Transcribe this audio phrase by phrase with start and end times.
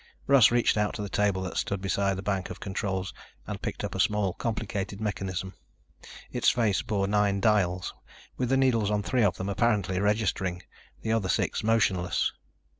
[0.25, 3.13] Russ reached out to the table that stood beside the bank of controls
[3.45, 5.53] and picked up a small, complicated mechanism.
[6.31, 7.93] Its face bore nine dials,
[8.35, 10.63] with the needles on three of them apparently registering,
[11.03, 12.33] the other six motionless.